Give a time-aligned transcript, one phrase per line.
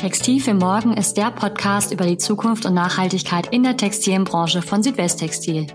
[0.00, 4.82] Textil für Morgen ist der Podcast über die Zukunft und Nachhaltigkeit in der Textilbranche von
[4.82, 5.66] Südwesttextil,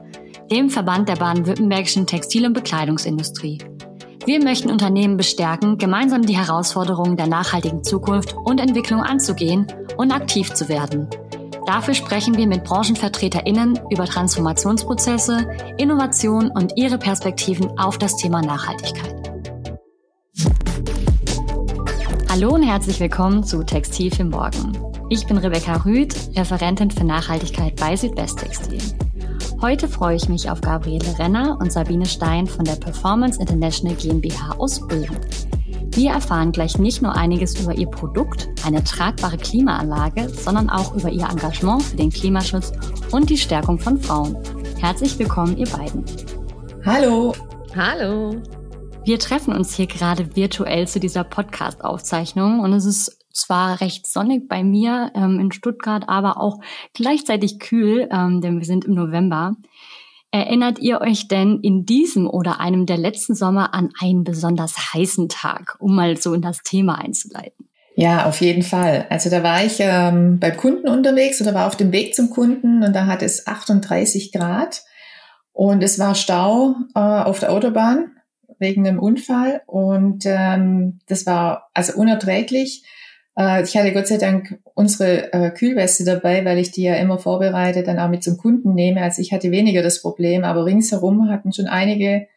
[0.50, 3.60] dem Verband der baden-württembergischen Textil- und Bekleidungsindustrie.
[4.26, 10.52] Wir möchten Unternehmen bestärken, gemeinsam die Herausforderungen der nachhaltigen Zukunft und Entwicklung anzugehen und aktiv
[10.56, 11.08] zu werden.
[11.68, 15.48] Dafür sprechen wir mit BranchenvertreterInnen über Transformationsprozesse,
[15.78, 19.25] Innovation und ihre Perspektiven auf das Thema Nachhaltigkeit.
[22.36, 24.78] Hallo und herzlich willkommen zu Textil für Morgen.
[25.10, 28.82] Ich bin Rebecca Rüth, Referentin für Nachhaltigkeit bei Südwesttextil.
[29.62, 34.52] Heute freue ich mich auf Gabriele Renner und Sabine Stein von der Performance International GmbH
[34.58, 35.16] aus Ulm.
[35.92, 41.10] Wir erfahren gleich nicht nur einiges über ihr Produkt, eine tragbare Klimaanlage, sondern auch über
[41.10, 42.74] ihr Engagement für den Klimaschutz
[43.14, 44.36] und die Stärkung von Frauen.
[44.82, 46.04] Herzlich willkommen, ihr beiden.
[46.84, 47.34] Hallo.
[47.74, 48.42] Hallo.
[49.06, 54.48] Wir treffen uns hier gerade virtuell zu dieser Podcast-Aufzeichnung und es ist zwar recht sonnig
[54.48, 56.60] bei mir ähm, in Stuttgart, aber auch
[56.96, 59.58] gleichzeitig kühl, ähm, denn wir sind im November.
[60.32, 65.30] Erinnert ihr euch denn in diesem oder einem der letzten Sommer an einen besonders heißen
[65.30, 67.70] Tag, um mal so in das Thema einzuleiten?
[67.96, 69.06] Ja, auf jeden Fall.
[69.12, 72.82] Also da war ich ähm, beim Kunden unterwegs oder war auf dem Weg zum Kunden
[72.82, 74.82] und da hat es 38 Grad
[75.54, 78.15] und es war Stau äh, auf der Autobahn
[78.60, 82.84] wegen einem Unfall und ähm, das war also unerträglich.
[83.38, 87.18] Äh, ich hatte Gott sei Dank unsere äh, Kühlweste dabei, weil ich die ja immer
[87.18, 89.02] vorbereitet dann auch mit zum Kunden nehme.
[89.02, 92.28] Also ich hatte weniger das Problem, aber ringsherum hatten schon einige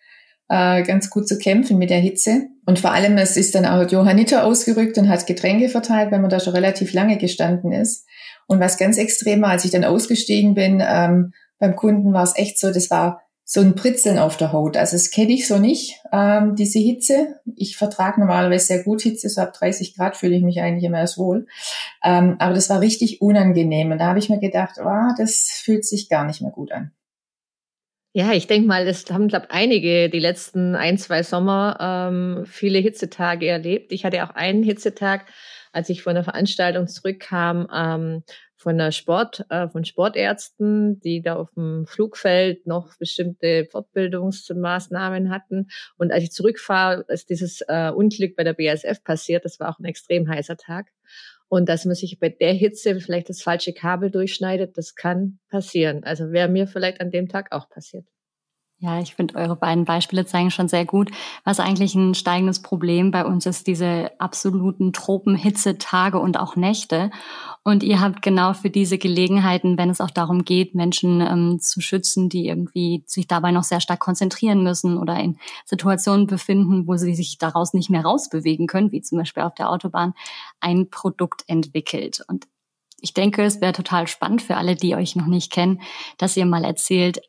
[0.49, 2.49] äh, ganz gut zu kämpfen mit der Hitze.
[2.67, 6.31] Und vor allem, es ist dann auch Johanniter ausgerückt und hat Getränke verteilt, wenn man
[6.31, 8.07] da schon relativ lange gestanden ist.
[8.47, 12.37] Und was ganz extrem war, als ich dann ausgestiegen bin, ähm, beim Kunden war es
[12.37, 14.77] echt so, das war so ein Pritzeln auf der Haut.
[14.77, 17.41] Also das kenne ich so nicht, ähm, diese Hitze.
[17.57, 20.99] Ich vertrage normalerweise sehr gut Hitze, so ab 30 Grad fühle ich mich eigentlich immer
[20.99, 21.47] erst wohl.
[22.05, 23.91] Ähm, aber das war richtig unangenehm.
[23.91, 26.93] Und da habe ich mir gedacht, oh, das fühlt sich gar nicht mehr gut an.
[28.13, 32.81] Ja, ich denke mal, das haben, glaube einige die letzten ein, zwei Sommer ähm, viele
[32.81, 33.93] Hitzetage erlebt.
[33.93, 35.25] Ich hatte auch einen Hitzetag,
[35.73, 38.25] als ich von der Veranstaltung zurückkam, ähm,
[38.59, 45.69] von der Sport, äh, von Sportärzten, die da auf dem Flugfeld noch bestimmte Fortbildungsmaßnahmen hatten.
[45.97, 49.45] Und als ich zurückfahre, ist dieses äh, Unglück bei der BASF passiert.
[49.45, 50.89] Das war auch ein extrem heißer Tag.
[51.49, 56.03] Und dass man sich bei der Hitze vielleicht das falsche Kabel durchschneidet, das kann passieren.
[56.05, 58.07] Also wäre mir vielleicht an dem Tag auch passiert.
[58.81, 61.11] Ja, ich finde, eure beiden Beispiele zeigen schon sehr gut,
[61.43, 67.11] was eigentlich ein steigendes Problem bei uns ist, diese absoluten Tropenhitze-Tage und auch Nächte.
[67.65, 71.81] Und ihr habt genau für diese Gelegenheiten, wenn es auch darum geht, Menschen ähm, zu
[71.81, 76.97] schützen, die irgendwie sich dabei noch sehr stark konzentrieren müssen oder in Situationen befinden, wo
[76.97, 80.15] sie sich daraus nicht mehr rausbewegen können, wie zum Beispiel auf der Autobahn,
[80.61, 82.23] ein Produkt entwickelt.
[82.29, 82.47] Und
[83.01, 85.81] ich denke, es wäre total spannend für alle, die euch noch nicht kennen,
[86.17, 87.21] dass ihr mal erzählt,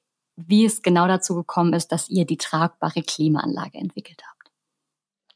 [0.47, 4.39] wie es genau dazu gekommen ist, dass ihr die tragbare Klimaanlage entwickelt habt.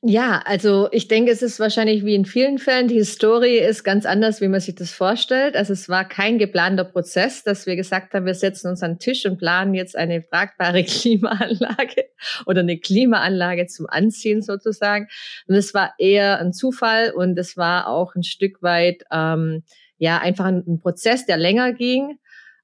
[0.05, 4.05] Ja, also ich denke, es ist wahrscheinlich wie in vielen Fällen, die Story ist ganz
[4.05, 5.55] anders, wie man sich das vorstellt.
[5.55, 8.99] Also es war kein geplanter Prozess, dass wir gesagt haben, wir setzen uns an den
[8.99, 12.09] Tisch und planen jetzt eine tragbare Klimaanlage
[12.45, 15.07] oder eine Klimaanlage zum Anziehen sozusagen.
[15.47, 19.63] Und es war eher ein Zufall und es war auch ein Stück weit ähm,
[19.99, 22.19] ja einfach ein, ein Prozess, der länger ging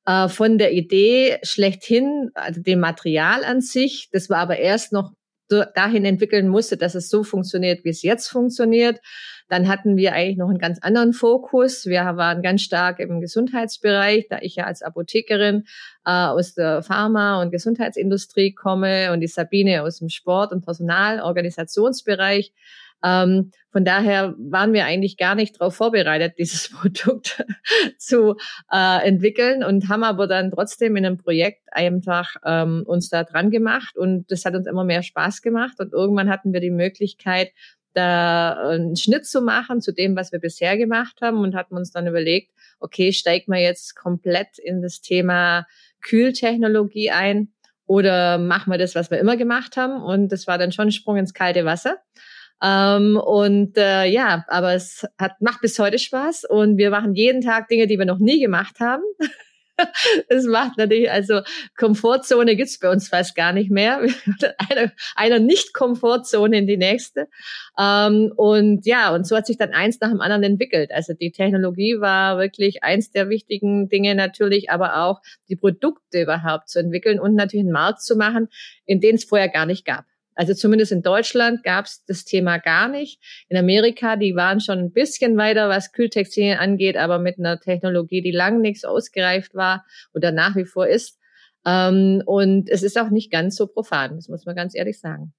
[0.09, 4.09] äh, von der Idee schlechthin, also dem Material an sich.
[4.11, 5.11] Das war aber erst noch
[5.75, 8.99] dahin entwickeln musste, dass es so funktioniert, wie es jetzt funktioniert.
[9.49, 11.87] Dann hatten wir eigentlich noch einen ganz anderen Fokus.
[11.87, 15.65] Wir waren ganz stark im Gesundheitsbereich, da ich ja als Apothekerin
[16.05, 22.53] äh, aus der Pharma- und Gesundheitsindustrie komme und die Sabine aus dem Sport- und Personalorganisationsbereich.
[23.03, 27.43] Ähm, von daher waren wir eigentlich gar nicht darauf vorbereitet, dieses Produkt
[27.97, 28.35] zu
[28.71, 33.51] äh, entwickeln und haben aber dann trotzdem in einem Projekt einfach ähm, uns da dran
[33.51, 37.51] gemacht und das hat uns immer mehr Spaß gemacht und irgendwann hatten wir die Möglichkeit,
[37.93, 41.91] da einen Schnitt zu machen zu dem, was wir bisher gemacht haben und hatten uns
[41.91, 45.65] dann überlegt, okay, steigt man jetzt komplett in das Thema
[46.01, 47.51] Kühltechnologie ein
[47.85, 50.01] oder machen wir das, was wir immer gemacht haben?
[50.03, 51.97] Und das war dann schon ein Sprung ins kalte Wasser.
[52.61, 57.41] Ähm, und äh, ja, aber es hat, macht bis heute Spaß und wir machen jeden
[57.41, 59.03] Tag Dinge, die wir noch nie gemacht haben.
[60.27, 61.41] Es macht natürlich, also
[61.77, 64.01] Komfortzone gibt's bei uns fast gar nicht mehr.
[64.69, 67.27] Eine, einer Nicht-Komfortzone in die nächste.
[67.79, 70.91] Ähm, und ja, und so hat sich dann eins nach dem anderen entwickelt.
[70.91, 76.67] Also die Technologie war wirklich eins der wichtigen Dinge natürlich, aber auch die Produkte überhaupt
[76.67, 78.49] zu entwickeln und natürlich einen Markt zu machen,
[78.85, 80.08] in den es vorher gar nicht gab.
[80.39, 83.21] Also zumindest in Deutschland gab es das Thema gar nicht.
[83.49, 88.21] In Amerika, die waren schon ein bisschen weiter, was Kühltextilien angeht, aber mit einer Technologie,
[88.21, 91.19] die lang nichts ausgereift war oder nach wie vor ist.
[91.65, 95.33] Ähm, und es ist auch nicht ganz so profan, das muss man ganz ehrlich sagen.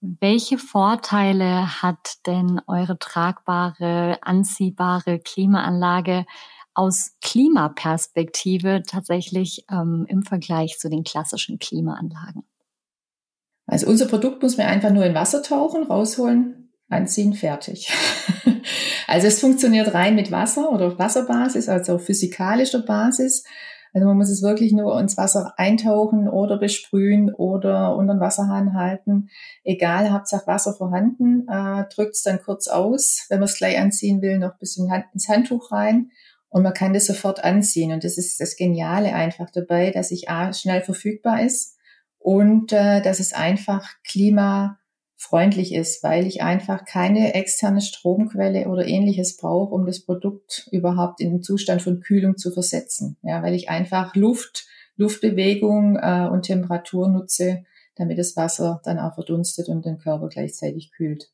[0.00, 6.24] Welche Vorteile hat denn eure tragbare, anziehbare Klimaanlage
[6.72, 12.44] aus Klimaperspektive tatsächlich ähm, im Vergleich zu den klassischen Klimaanlagen?
[13.66, 17.90] Also unser Produkt muss man einfach nur in Wasser tauchen, rausholen, anziehen, fertig.
[19.06, 23.44] also es funktioniert rein mit Wasser oder auf Wasserbasis, also auf physikalischer Basis.
[23.94, 28.74] Also man muss es wirklich nur ins Wasser eintauchen oder besprühen oder unter den Wasserhahn
[28.74, 29.28] halten.
[29.62, 33.24] Egal, Hauptsache Wasser vorhanden, äh, drückt es dann kurz aus.
[33.28, 36.10] Wenn man es gleich anziehen will, noch ein bisschen ins Handtuch rein
[36.48, 37.92] und man kann das sofort anziehen.
[37.92, 41.74] Und das ist das Geniale einfach dabei, dass ich A, schnell verfügbar ist
[42.24, 49.36] und äh, dass es einfach klimafreundlich ist, weil ich einfach keine externe Stromquelle oder ähnliches
[49.36, 53.18] brauche, um das Produkt überhaupt in den Zustand von Kühlung zu versetzen.
[53.20, 54.66] Ja, weil ich einfach Luft,
[54.96, 60.92] Luftbewegung äh, und Temperatur nutze, damit das Wasser dann auch verdunstet und den Körper gleichzeitig
[60.92, 61.30] kühlt.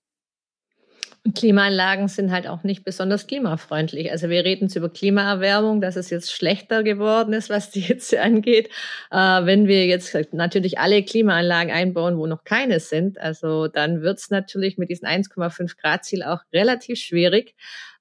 [1.35, 4.11] Klimaanlagen sind halt auch nicht besonders klimafreundlich.
[4.11, 8.23] Also wir reden jetzt über Klimaerwärmung, dass es jetzt schlechter geworden ist, was die Hitze
[8.23, 8.71] angeht.
[9.11, 14.19] Äh, wenn wir jetzt natürlich alle Klimaanlagen einbauen, wo noch keine sind, also dann wird
[14.19, 17.55] es natürlich mit diesem 1,5 Grad Ziel auch relativ schwierig.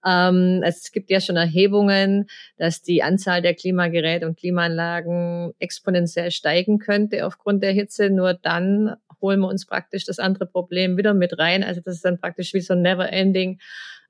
[0.06, 2.28] Ähm, es gibt ja schon Erhebungen,
[2.58, 8.10] dass die Anzahl der Klimageräte und Klimaanlagen exponentiell steigen könnte aufgrund der Hitze.
[8.10, 11.64] Nur dann holen wir uns praktisch das andere Problem wieder mit rein.
[11.64, 13.60] Also das ist dann praktisch wie so ein never-ending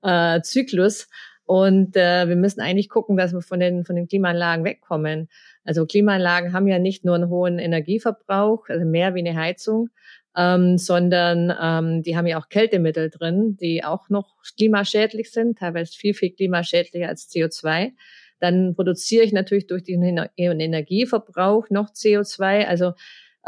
[0.01, 1.07] äh, Zyklus.
[1.45, 5.29] Und äh, wir müssen eigentlich gucken, dass wir von den, von den Klimaanlagen wegkommen.
[5.63, 9.89] Also Klimaanlagen haben ja nicht nur einen hohen Energieverbrauch, also mehr wie eine Heizung,
[10.37, 15.97] ähm, sondern ähm, die haben ja auch Kältemittel drin, die auch noch klimaschädlich sind, teilweise
[15.97, 17.93] viel, viel klimaschädlicher als CO2.
[18.39, 22.65] Dann produziere ich natürlich durch den Energieverbrauch noch CO2.
[22.65, 22.93] Also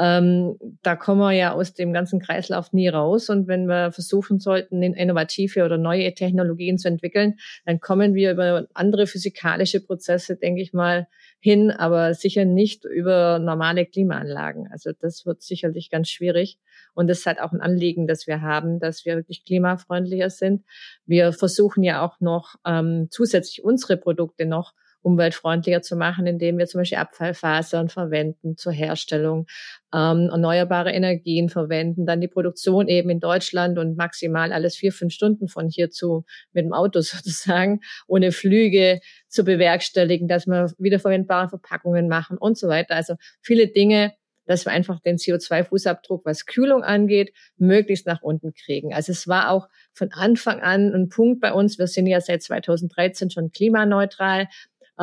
[0.02, 3.30] ähm, da kommen wir ja aus dem ganzen Kreislauf nie raus.
[3.30, 8.68] Und wenn wir versuchen sollten, innovative oder neue Technologien zu entwickeln, dann kommen wir über
[8.74, 11.08] andere physikalische Prozesse, denke ich mal,
[11.40, 14.68] hin, aber sicher nicht über normale Klimaanlagen.
[14.72, 16.58] Also das wird sicherlich ganz schwierig.
[16.96, 20.64] Und es ist halt auch ein Anliegen, das wir haben, dass wir wirklich klimafreundlicher sind.
[21.06, 26.68] Wir versuchen ja auch noch ähm, zusätzlich unsere Produkte noch umweltfreundlicher zu machen, indem wir
[26.68, 29.48] zum Beispiel Abfallfasern verwenden zur Herstellung,
[29.94, 35.14] ähm, erneuerbare Energien verwenden, dann die Produktion eben in Deutschland und maximal alles vier, fünf
[35.14, 41.50] Stunden von hier zu mit dem Auto sozusagen, ohne Flüge zu bewerkstelligen, dass wir wiederverwendbare
[41.50, 42.96] Verpackungen machen und so weiter.
[42.96, 44.14] Also viele Dinge,
[44.46, 48.94] dass wir einfach den CO2-Fußabdruck, was Kühlung angeht, möglichst nach unten kriegen.
[48.94, 51.78] Also es war auch von Anfang an ein Punkt bei uns.
[51.78, 54.48] Wir sind ja seit 2013 schon klimaneutral.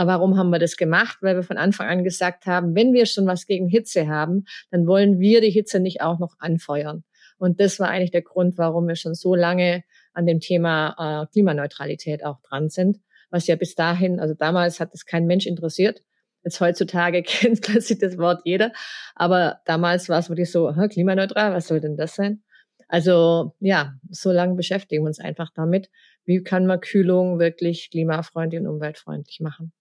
[0.07, 1.19] Warum haben wir das gemacht?
[1.23, 4.87] Weil wir von Anfang an gesagt haben, wenn wir schon was gegen Hitze haben, dann
[4.87, 7.05] wollen wir die Hitze nicht auch noch anfeuern.
[7.39, 11.27] Und das war eigentlich der Grund, warum wir schon so lange an dem Thema äh,
[11.33, 12.99] Klimaneutralität auch dran sind,
[13.31, 16.03] was ja bis dahin, also damals hat es kein Mensch interessiert.
[16.45, 18.73] Jetzt heutzutage kennt plötzlich das Wort jeder.
[19.15, 22.43] Aber damals war es wirklich so, klimaneutral, was soll denn das sein?
[22.89, 25.91] Also ja, so lange beschäftigen wir uns einfach damit,
[26.25, 29.73] wie kann man Kühlung wirklich klimafreundlich und umweltfreundlich machen.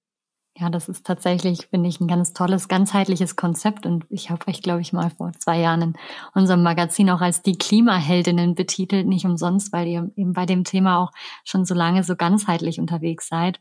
[0.59, 3.85] Ja, das ist tatsächlich, finde ich, ein ganz tolles, ganzheitliches Konzept.
[3.85, 5.93] Und ich habe euch, glaube ich, mal vor zwei Jahren in
[6.33, 10.97] unserem Magazin auch als die Klimaheldinnen betitelt, nicht umsonst, weil ihr eben bei dem Thema
[10.97, 11.11] auch
[11.43, 13.59] schon so lange so ganzheitlich unterwegs seid.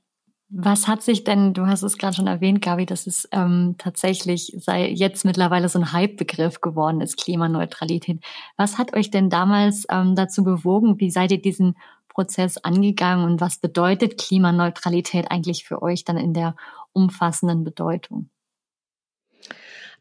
[0.49, 4.55] Was hat sich denn, du hast es gerade schon erwähnt, Gabi, dass es ähm, tatsächlich
[4.59, 8.21] sei jetzt mittlerweile so ein Hype-Begriff geworden ist, Klimaneutralität.
[8.57, 10.99] Was hat euch denn damals ähm, dazu bewogen?
[11.01, 11.75] Wie seid ihr diesen
[12.17, 16.57] Prozess angegangen und was bedeutet Klimaneutralität eigentlich für euch dann in der
[16.97, 18.31] umfassenden Bedeutung?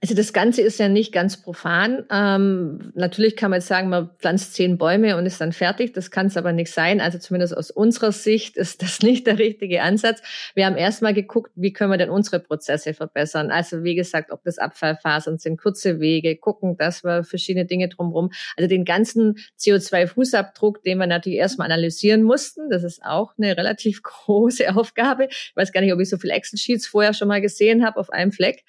[0.02, 2.04] Also das Ganze ist ja nicht ganz profan.
[2.12, 5.94] Ähm, natürlich kann man jetzt sagen, man pflanzt zehn Bäume und ist dann fertig.
[5.94, 7.02] Das kann es aber nicht sein.
[7.02, 10.22] Also zumindest aus unserer Sicht ist das nicht der richtige Ansatz.
[10.54, 13.52] Wir haben erstmal geguckt, wie können wir denn unsere Prozesse verbessern.
[13.52, 18.32] Also wie gesagt, ob das Abfallfasern sind, kurze Wege, gucken, dass wir verschiedene Dinge drumherum.
[18.58, 22.70] Also den ganzen CO2-Fußabdruck, den wir natürlich erstmal analysieren mussten.
[22.70, 25.28] Das ist auch eine relativ große Aufgabe.
[25.30, 28.10] Ich weiß gar nicht, ob ich so viele Excel-Sheets vorher schon mal gesehen habe auf
[28.10, 28.66] einem Fleck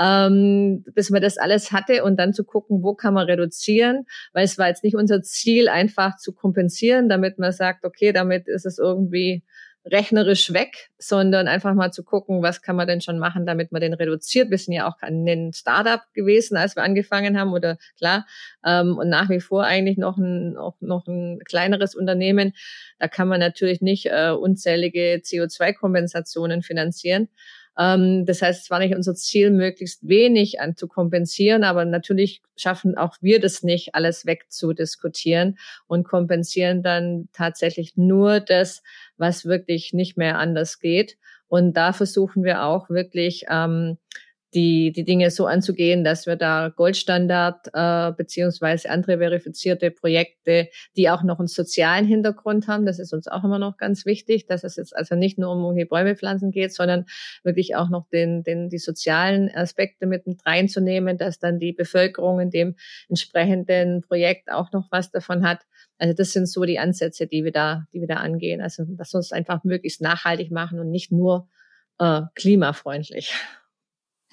[0.00, 4.44] ähm, bis man das alles hatte und dann zu gucken, wo kann man reduzieren, weil
[4.44, 8.66] es war jetzt nicht unser Ziel, einfach zu kompensieren, damit man sagt, okay, damit ist
[8.66, 9.42] es irgendwie
[9.84, 13.80] rechnerisch weg, sondern einfach mal zu gucken, was kann man denn schon machen, damit man
[13.80, 14.50] den reduziert.
[14.50, 18.26] Wir sind ja auch ein Startup gewesen, als wir angefangen haben, oder klar,
[18.64, 22.52] ähm, und nach wie vor eigentlich noch ein, auch noch ein kleineres Unternehmen.
[23.00, 27.28] Da kann man natürlich nicht äh, unzählige CO2-Kompensationen finanzieren.
[27.78, 32.42] Ähm, das heißt, es war nicht unser Ziel, möglichst wenig an zu kompensieren, aber natürlich
[32.56, 38.82] schaffen auch wir das nicht, alles wegzudiskutieren und kompensieren dann tatsächlich nur das,
[39.16, 41.16] was wirklich nicht mehr anders geht.
[41.48, 43.98] Und da versuchen wir auch wirklich ähm,
[44.54, 51.08] die, die Dinge so anzugehen, dass wir da Goldstandard äh, beziehungsweise andere verifizierte Projekte, die
[51.08, 54.64] auch noch einen sozialen Hintergrund haben, das ist uns auch immer noch ganz wichtig, dass
[54.64, 57.06] es jetzt also nicht nur um irgendwie Bäume pflanzen geht, sondern
[57.42, 62.50] wirklich auch noch den, den, die sozialen Aspekte mit reinzunehmen, dass dann die Bevölkerung in
[62.50, 62.76] dem
[63.08, 65.60] entsprechenden Projekt auch noch was davon hat.
[65.98, 68.60] Also das sind so die Ansätze, die wir da, die wir da angehen.
[68.60, 71.48] Also dass wir es einfach möglichst nachhaltig machen und nicht nur
[71.98, 73.34] äh, klimafreundlich.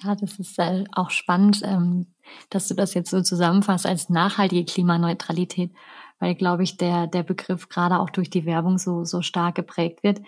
[0.02, 0.58] Ja, das ist
[0.92, 2.06] auch spannend, ähm,
[2.48, 5.72] dass du das jetzt so zusammenfasst als nachhaltige Klimaneutralität,
[6.18, 10.02] weil, glaube ich, der, der Begriff gerade auch durch die Werbung so, so stark geprägt
[10.02, 10.22] wird.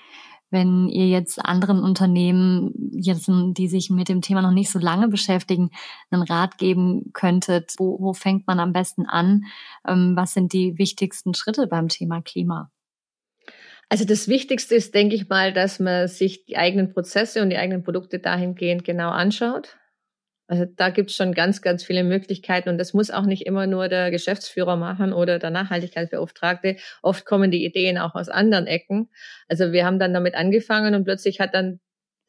[0.51, 5.09] Wenn ihr jetzt anderen Unternehmen, jetzt, die sich mit dem Thema noch nicht so lange
[5.09, 5.71] beschäftigen,
[6.11, 9.45] einen Rat geben könntet, wo, wo fängt man am besten an?
[9.89, 12.71] Ähm, was sind die wichtigsten Schritte beim Thema Klima?
[13.93, 17.59] Also das Wichtigste ist, denke ich mal, dass man sich die eigenen Prozesse und die
[17.59, 19.77] eigenen Produkte dahingehend genau anschaut.
[20.47, 23.67] Also da gibt es schon ganz, ganz viele Möglichkeiten und das muss auch nicht immer
[23.67, 26.77] nur der Geschäftsführer machen oder der Nachhaltigkeitsbeauftragte.
[27.03, 29.11] Oft kommen die Ideen auch aus anderen Ecken.
[29.47, 31.79] Also wir haben dann damit angefangen und plötzlich hat dann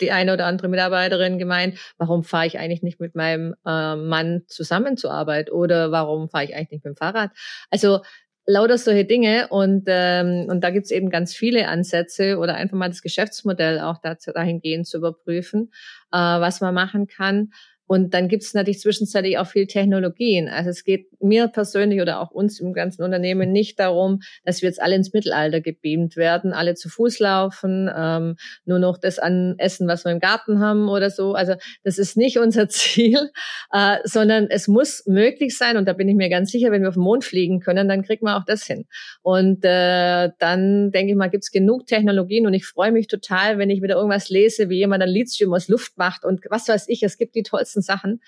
[0.01, 4.41] die eine oder andere Mitarbeiterin gemeint, warum fahre ich eigentlich nicht mit meinem äh, Mann
[4.47, 7.31] zusammen zur Arbeit oder warum fahre ich eigentlich nicht mit dem Fahrrad?
[7.69, 8.01] Also
[8.45, 12.89] lauter solche Dinge und, ähm, und da gibt's eben ganz viele Ansätze oder einfach mal
[12.89, 15.71] das Geschäftsmodell auch dazu, dahingehend zu überprüfen,
[16.11, 17.51] äh, was man machen kann.
[17.93, 20.49] Und dann gibt es natürlich zwischenzeitlich auch viel Technologien.
[20.49, 24.69] Also es geht mir persönlich oder auch uns im ganzen Unternehmen nicht darum, dass wir
[24.69, 28.35] jetzt alle ins Mittelalter gebeamt werden, alle zu Fuß laufen, ähm,
[28.65, 31.35] nur noch das an Essen, was wir im Garten haben oder so.
[31.35, 33.29] Also das ist nicht unser Ziel,
[33.71, 35.77] äh, sondern es muss möglich sein.
[35.77, 38.01] Und da bin ich mir ganz sicher, wenn wir auf den Mond fliegen können, dann
[38.01, 38.87] kriegen wir auch das hin.
[39.21, 42.47] Und äh, dann denke ich mal, gibt es genug Technologien.
[42.47, 45.67] Und ich freue mich total, wenn ich wieder irgendwas lese, wie jemand ein Lithium aus
[45.67, 47.03] Luft macht und was weiß ich.
[47.03, 48.21] Es gibt die tollsten Sachen.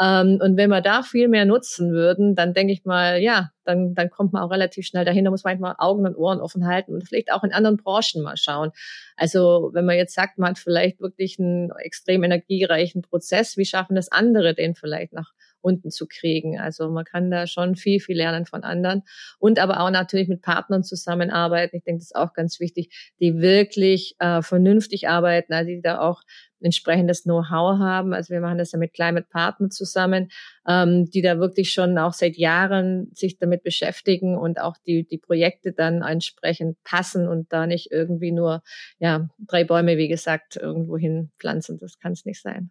[0.00, 3.94] Ähm, und wenn wir da viel mehr nutzen würden, dann denke ich mal, ja, dann,
[3.94, 5.24] dann kommt man auch relativ schnell dahin.
[5.24, 8.22] Da muss man manchmal Augen und Ohren offen halten und vielleicht auch in anderen Branchen
[8.22, 8.72] mal schauen.
[9.16, 13.94] Also wenn man jetzt sagt, man hat vielleicht wirklich einen extrem energiereichen Prozess, wie schaffen
[13.94, 16.58] das andere, den vielleicht nach unten zu kriegen.
[16.58, 19.02] Also man kann da schon viel, viel lernen von anderen
[19.38, 21.76] und aber auch natürlich mit Partnern zusammenarbeiten.
[21.76, 26.00] Ich denke, das ist auch ganz wichtig, die wirklich äh, vernünftig arbeiten, also die da
[26.00, 26.22] auch
[26.62, 28.12] entsprechendes Know-how haben.
[28.12, 30.30] Also wir machen das ja mit Climate Partner zusammen,
[30.66, 35.18] ähm, die da wirklich schon auch seit Jahren sich damit beschäftigen und auch die, die
[35.18, 38.62] Projekte dann entsprechend passen und da nicht irgendwie nur
[38.98, 41.78] ja drei Bäume, wie gesagt, irgendwo hin pflanzen.
[41.78, 42.70] Das kann es nicht sein.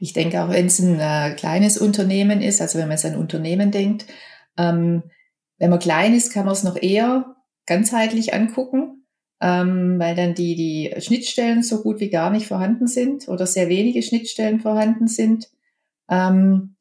[0.00, 3.16] Ich denke auch, wenn es ein äh, kleines Unternehmen ist, also wenn man jetzt an
[3.16, 4.06] Unternehmen denkt,
[4.58, 5.04] ähm,
[5.58, 7.36] wenn man klein ist, kann man es noch eher
[7.66, 9.06] ganzheitlich angucken,
[9.40, 13.68] ähm, weil dann die, die Schnittstellen so gut wie gar nicht vorhanden sind oder sehr
[13.68, 15.50] wenige Schnittstellen vorhanden sind.
[16.10, 16.76] Ähm,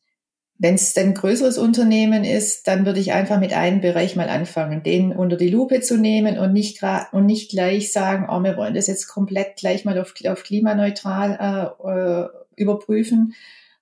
[0.62, 4.84] wenn es ein größeres Unternehmen ist, dann würde ich einfach mit einem Bereich mal anfangen,
[4.84, 8.76] den unter die Lupe zu nehmen und nicht und nicht gleich sagen, oh, wir wollen
[8.76, 13.34] das jetzt komplett gleich mal auf, auf klimaneutral äh, äh überprüfen.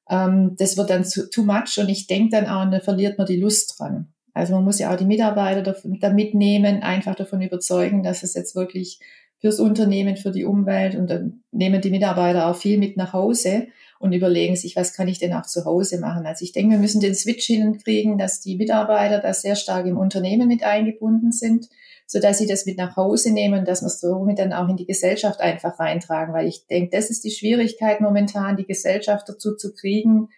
[0.10, 3.28] Ähm, das wird dann zu, too much und ich denke dann auch, dann verliert man
[3.28, 4.14] die Lust dran.
[4.34, 8.56] Also man muss ja auch die Mitarbeiter da mitnehmen, einfach davon überzeugen, dass es jetzt
[8.56, 9.00] wirklich
[9.40, 13.68] fürs Unternehmen, für die Umwelt und dann nehmen die Mitarbeiter auch viel mit nach Hause
[14.00, 16.26] und überlegen sich, was kann ich denn auch zu Hause machen.
[16.26, 19.98] Also ich denke, wir müssen den Switch hinkriegen, dass die Mitarbeiter da sehr stark im
[19.98, 21.70] Unternehmen mit eingebunden sind
[22.12, 24.78] so dass sie das mit nach Hause nehmen dass wir es somit dann auch in
[24.78, 26.34] die Gesellschaft einfach reintragen.
[26.34, 30.30] Weil ich denke, das ist die Schwierigkeit momentan, die Gesellschaft dazu zu kriegen,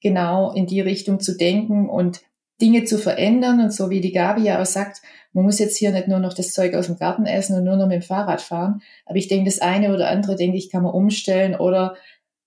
[0.00, 2.22] genau in die Richtung zu denken und
[2.60, 3.60] Dinge zu verändern.
[3.60, 5.00] Und so wie die Gabi ja auch sagt,
[5.32, 7.76] man muss jetzt hier nicht nur noch das Zeug aus dem Garten essen und nur
[7.76, 8.82] noch mit dem Fahrrad fahren.
[9.06, 11.94] Aber ich denke, das eine oder andere, denke ich, kann man umstellen oder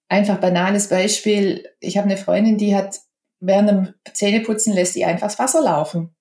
[0.10, 1.66] einfach banales Beispiel.
[1.80, 3.00] Ich habe eine Freundin, die hat
[3.40, 6.14] während dem Zähneputzen lässt die einfach das Wasser laufen.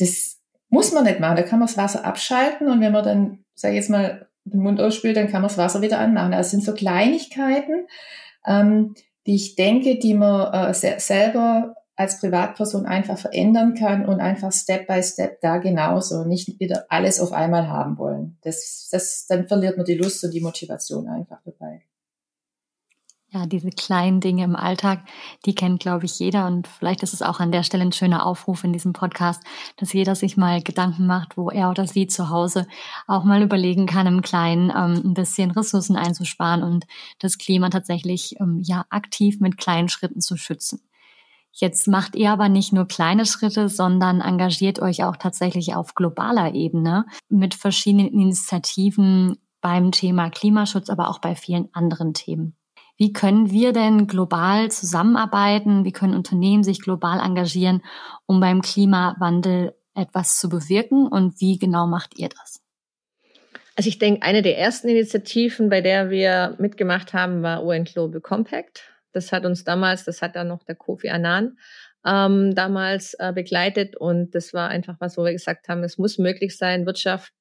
[0.00, 0.39] Das
[0.70, 1.36] muss man nicht machen.
[1.36, 4.62] Da kann man das Wasser abschalten und wenn man dann, sag ich jetzt mal, den
[4.62, 6.32] Mund ausspült, dann kann man das Wasser wieder anmachen.
[6.32, 7.86] Das sind so Kleinigkeiten,
[8.46, 8.94] ähm,
[9.26, 14.50] die ich denke, die man äh, se selber als Privatperson einfach verändern kann und einfach
[14.52, 18.38] Step by Step da genauso nicht wieder alles auf einmal haben wollen.
[18.40, 21.82] Das, das, dann verliert man die Lust und die Motivation einfach dabei.
[23.32, 25.04] Ja, diese kleinen Dinge im Alltag,
[25.46, 26.48] die kennt, glaube ich, jeder.
[26.48, 29.40] Und vielleicht ist es auch an der Stelle ein schöner Aufruf in diesem Podcast,
[29.76, 32.66] dass jeder sich mal Gedanken macht, wo er oder sie zu Hause
[33.06, 36.86] auch mal überlegen kann, im Kleinen ähm, ein bisschen Ressourcen einzusparen und
[37.20, 40.80] das Klima tatsächlich ähm, ja aktiv mit kleinen Schritten zu schützen.
[41.52, 46.54] Jetzt macht ihr aber nicht nur kleine Schritte, sondern engagiert euch auch tatsächlich auf globaler
[46.54, 52.56] Ebene mit verschiedenen Initiativen beim Thema Klimaschutz, aber auch bei vielen anderen Themen.
[53.00, 55.86] Wie können wir denn global zusammenarbeiten?
[55.86, 57.82] Wie können Unternehmen sich global engagieren,
[58.26, 61.06] um beim Klimawandel etwas zu bewirken?
[61.06, 62.60] Und wie genau macht ihr das?
[63.74, 68.20] Also ich denke, eine der ersten Initiativen, bei der wir mitgemacht haben, war UN Global
[68.20, 68.92] Compact.
[69.12, 71.56] Das hat uns damals, das hat dann noch der Kofi Annan
[72.04, 76.18] ähm, damals äh, begleitet und das war einfach was, wo wir gesagt haben, es muss
[76.18, 77.32] möglich sein, Wirtschaft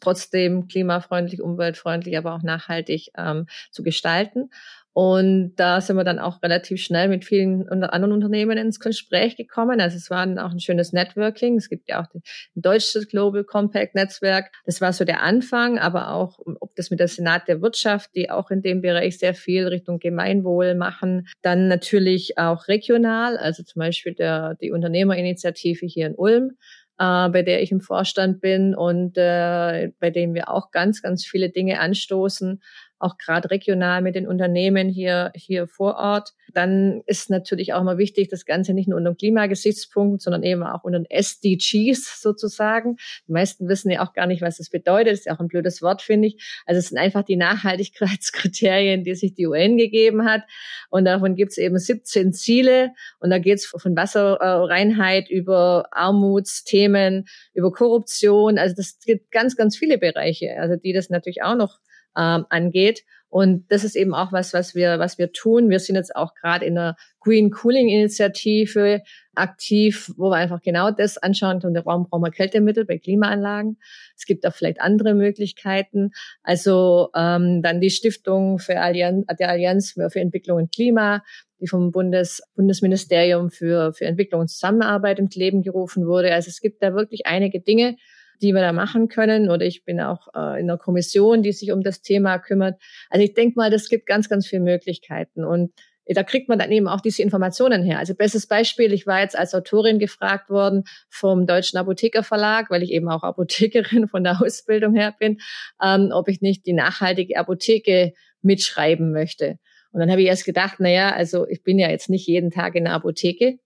[0.00, 4.50] trotzdem klimafreundlich, umweltfreundlich, aber auch nachhaltig ähm, zu gestalten.
[4.92, 9.80] Und da sind wir dann auch relativ schnell mit vielen anderen Unternehmen ins Gespräch gekommen.
[9.80, 11.56] Also es war auch ein schönes Networking.
[11.56, 12.22] Es gibt ja auch ein
[12.56, 14.50] deutsches Global Compact Netzwerk.
[14.66, 18.30] Das war so der Anfang, aber auch ob das mit der Senat der Wirtschaft, die
[18.30, 21.28] auch in dem Bereich sehr viel Richtung Gemeinwohl machen.
[21.42, 26.56] Dann natürlich auch regional, also zum Beispiel der, die Unternehmerinitiative hier in Ulm
[27.00, 31.24] äh, bei der ich im Vorstand bin und äh, bei dem wir auch ganz, ganz
[31.24, 32.62] viele Dinge anstoßen,
[33.00, 36.34] auch gerade regional mit den Unternehmen hier, hier vor Ort.
[36.52, 40.62] Dann ist natürlich auch mal wichtig, das Ganze nicht nur unter dem Klimagesichtspunkt, sondern eben
[40.62, 42.96] auch unter den SDGs sozusagen.
[43.26, 45.12] Die meisten wissen ja auch gar nicht, was das bedeutet.
[45.12, 46.62] Das ist ja auch ein blödes Wort, finde ich.
[46.66, 50.42] Also es sind einfach die Nachhaltigkeitskriterien, die sich die UN gegeben hat.
[50.90, 52.90] Und davon gibt es eben 17 Ziele.
[53.18, 58.58] Und da geht es von Wasserreinheit über Armutsthemen, über Korruption.
[58.58, 61.78] Also das gibt ganz, ganz viele Bereiche, also die das natürlich auch noch
[62.16, 63.04] ähm, angeht.
[63.30, 65.70] Und das ist eben auch was, was wir, was wir tun.
[65.70, 69.02] Wir sind jetzt auch gerade in der Green Cooling Initiative
[69.36, 71.62] aktiv, wo wir einfach genau das anschauen.
[71.62, 73.78] Und warum brauchen wir Kältemittel bei Klimaanlagen?
[74.16, 76.10] Es gibt auch vielleicht andere Möglichkeiten.
[76.42, 81.22] Also ähm, dann die Stiftung für Allianz, der Allianz für Entwicklung und Klima,
[81.60, 86.34] die vom Bundes, Bundesministerium für, für Entwicklung und Zusammenarbeit ins Leben gerufen wurde.
[86.34, 87.96] Also es gibt da wirklich einige Dinge,
[88.40, 89.50] die wir da machen können.
[89.50, 92.80] Oder ich bin auch äh, in einer Kommission, die sich um das Thema kümmert.
[93.08, 95.44] Also ich denke mal, das gibt ganz, ganz viele Möglichkeiten.
[95.44, 95.72] Und
[96.06, 97.98] da kriegt man dann eben auch diese Informationen her.
[97.98, 102.90] Also bestes Beispiel, ich war jetzt als Autorin gefragt worden vom Deutschen Apothekerverlag, weil ich
[102.90, 105.38] eben auch Apothekerin von der Ausbildung her bin,
[105.82, 109.58] ähm, ob ich nicht die nachhaltige Apotheke mitschreiben möchte.
[109.92, 112.50] Und dann habe ich erst gedacht, na ja, also ich bin ja jetzt nicht jeden
[112.50, 113.58] Tag in der Apotheke.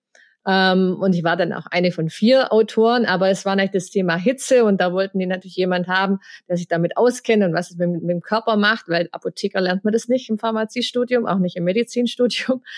[0.46, 3.90] Ähm, und ich war dann auch eine von vier Autoren, aber es war nicht das
[3.90, 7.70] Thema Hitze und da wollten die natürlich jemand haben, der sich damit auskennt und was
[7.70, 11.38] es mit, mit dem Körper macht, weil Apotheker lernt man das nicht im Pharmaziestudium, auch
[11.38, 12.62] nicht im Medizinstudium.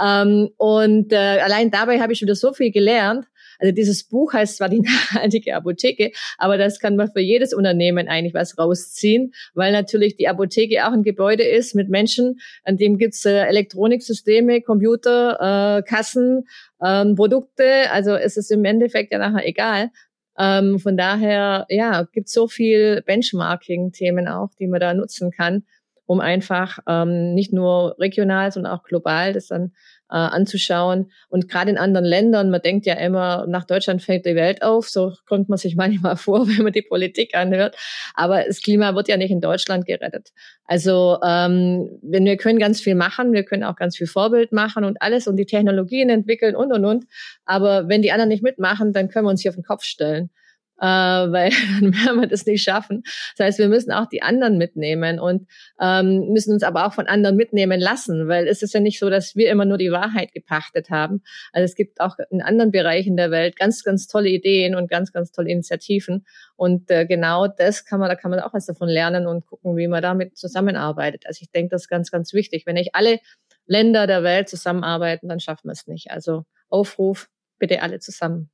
[0.00, 3.26] Ähm, und äh, allein dabei habe ich schon wieder so viel gelernt,
[3.62, 4.80] also dieses Buch heißt zwar die
[5.12, 10.28] nachhaltige Apotheke, aber das kann man für jedes Unternehmen eigentlich was rausziehen, weil natürlich die
[10.28, 16.44] Apotheke auch ein Gebäude ist mit Menschen, an dem gibt's äh, Elektroniksysteme, Computer, äh, Kassen,
[16.84, 17.90] ähm, Produkte.
[17.92, 19.90] Also es ist im Endeffekt ja nachher egal.
[20.36, 25.64] Ähm, von daher, ja, gibt so viel Benchmarking-Themen auch, die man da nutzen kann,
[26.12, 29.72] um einfach ähm, nicht nur regional, sondern auch global das dann
[30.10, 31.10] äh, anzuschauen.
[31.30, 34.90] Und gerade in anderen Ländern, man denkt ja immer, nach Deutschland fällt die Welt auf,
[34.90, 37.76] so kommt man sich manchmal vor, wenn man die Politik anhört.
[38.14, 40.32] Aber das Klima wird ja nicht in Deutschland gerettet.
[40.64, 44.84] Also ähm, wenn wir können ganz viel machen, wir können auch ganz viel Vorbild machen
[44.84, 47.06] und alles und die Technologien entwickeln und und und.
[47.46, 50.28] Aber wenn die anderen nicht mitmachen, dann können wir uns hier auf den Kopf stellen
[50.82, 53.04] äh, weil dann werden wir das nicht schaffen.
[53.36, 55.48] Das heißt, wir müssen auch die anderen mitnehmen und
[55.80, 59.08] ähm, müssen uns aber auch von anderen mitnehmen lassen, weil es ist ja nicht so,
[59.08, 61.22] dass wir immer nur die Wahrheit gepachtet haben.
[61.52, 65.12] Also es gibt auch in anderen Bereichen der Welt ganz, ganz tolle Ideen und ganz,
[65.12, 66.26] ganz tolle Initiativen.
[66.56, 69.76] Und äh, genau das kann man, da kann man auch was davon lernen und gucken,
[69.76, 71.26] wie man damit zusammenarbeitet.
[71.26, 72.66] Also ich denke, das ist ganz, ganz wichtig.
[72.66, 73.20] Wenn nicht alle
[73.66, 76.10] Länder der Welt zusammenarbeiten, dann schaffen wir es nicht.
[76.10, 77.28] Also Aufruf,
[77.60, 78.50] bitte alle zusammen.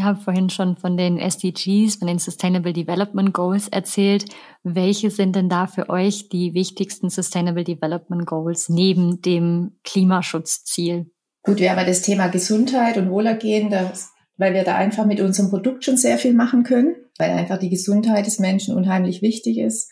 [0.00, 4.24] Wir haben vorhin schon von den SDGs, von den Sustainable Development Goals erzählt.
[4.62, 11.10] Welche sind denn da für euch die wichtigsten Sustainable Development Goals neben dem Klimaschutzziel?
[11.42, 14.08] Gut, wir haben das Thema Gesundheit und Wohlergehen, das,
[14.38, 17.68] weil wir da einfach mit unserem Produkt schon sehr viel machen können, weil einfach die
[17.68, 19.90] Gesundheit des Menschen unheimlich wichtig ist.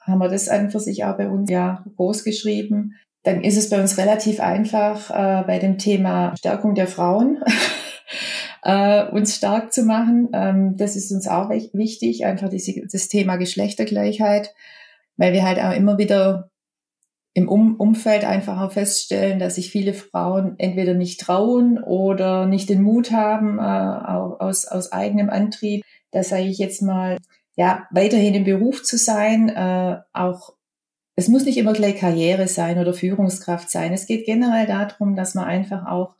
[0.00, 2.94] Haben wir das an für sich auch bei uns ja groß geschrieben.
[3.24, 7.42] dann ist es bei uns relativ einfach, äh, bei dem Thema Stärkung der Frauen
[8.64, 10.30] äh, uns stark zu machen.
[10.32, 14.54] Ähm, das ist uns auch wichtig, einfach diese, das Thema Geschlechtergleichheit,
[15.16, 16.50] weil wir halt auch immer wieder
[17.34, 22.68] im um Umfeld einfach auch feststellen, dass sich viele Frauen entweder nicht trauen oder nicht
[22.68, 27.18] den Mut haben, äh, aus, aus eigenem Antrieb, da sage ich jetzt mal,
[27.56, 30.54] ja, weiterhin im Beruf zu sein, äh, auch
[31.16, 33.92] es muss nicht immer gleich Karriere sein oder Führungskraft sein.
[33.92, 36.16] Es geht generell darum, dass man einfach auch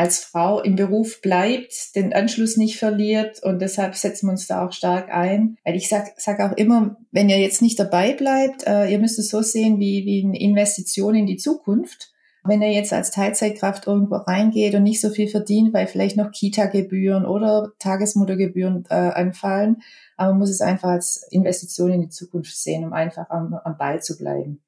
[0.00, 4.64] als Frau im Beruf bleibt, den Anschluss nicht verliert und deshalb setzen wir uns da
[4.64, 5.58] auch stark ein.
[5.62, 9.18] Weil ich sag, sag auch immer, wenn ihr jetzt nicht dabei bleibt, äh, ihr müsst
[9.18, 12.12] es so sehen wie, wie eine Investition in die Zukunft.
[12.44, 16.30] Wenn ihr jetzt als Teilzeitkraft irgendwo reingeht und nicht so viel verdient, weil vielleicht noch
[16.30, 19.82] Kita-Gebühren oder Tagesmuttergebühren äh, anfallen,
[20.16, 23.76] aber man muss es einfach als Investition in die Zukunft sehen, um einfach am, am
[23.76, 24.62] Ball zu bleiben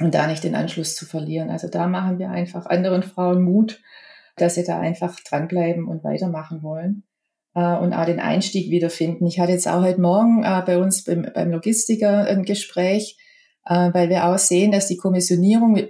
[0.00, 1.48] und da nicht den Anschluss zu verlieren.
[1.48, 3.80] Also da machen wir einfach anderen Frauen Mut,
[4.40, 7.04] dass sie da einfach dranbleiben und weitermachen wollen
[7.54, 9.26] äh, und auch den Einstieg wiederfinden.
[9.26, 13.18] Ich hatte jetzt auch heute Morgen äh, bei uns beim, beim Logistiker ein Gespräch,
[13.66, 15.80] äh, weil wir auch sehen, dass die Kommissionierung,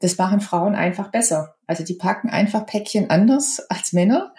[0.00, 1.54] das machen Frauen einfach besser.
[1.66, 4.34] Also die packen einfach Päckchen anders als Männer.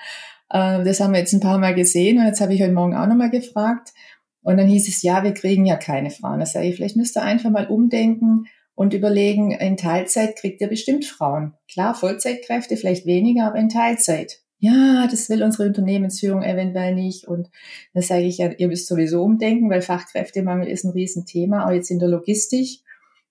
[0.49, 2.95] Äh, das haben wir jetzt ein paar Mal gesehen und jetzt habe ich heute Morgen
[2.95, 3.93] auch nochmal gefragt.
[4.41, 6.39] Und dann hieß es, ja, wir kriegen ja keine Frauen.
[6.39, 8.45] Das sage ich, vielleicht müsst ihr einfach mal umdenken
[8.77, 11.55] und überlegen, in Teilzeit kriegt ihr bestimmt Frauen.
[11.67, 14.43] Klar, Vollzeitkräfte vielleicht weniger, aber in Teilzeit.
[14.59, 17.27] Ja, das will unsere Unternehmensführung eventuell nicht.
[17.27, 17.49] Und
[17.95, 21.89] da sage ich ja, ihr müsst sowieso umdenken, weil Fachkräftemangel ist ein Riesenthema, auch jetzt
[21.89, 22.83] in der Logistik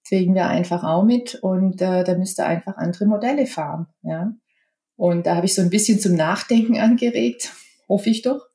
[0.08, 3.86] kriegen wir einfach auch mit und äh, da müsst ihr einfach andere Modelle fahren.
[4.02, 4.32] Ja.
[4.96, 7.52] Und da habe ich so ein bisschen zum Nachdenken angeregt,
[7.88, 8.46] hoffe ich doch.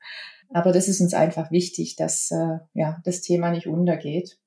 [0.53, 4.37] Aber das ist uns einfach wichtig, dass äh, ja, das Thema nicht untergeht.